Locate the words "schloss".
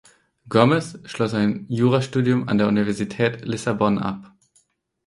1.05-1.35